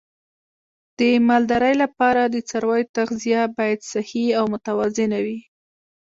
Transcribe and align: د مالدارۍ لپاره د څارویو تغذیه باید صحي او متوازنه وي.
د 0.99 1.01
مالدارۍ 1.27 1.73
لپاره 1.83 2.21
د 2.27 2.35
څارویو 2.49 2.91
تغذیه 2.97 3.41
باید 3.57 3.79
صحي 3.93 4.25
او 4.37 4.45
متوازنه 4.53 5.17
وي. 5.25 5.39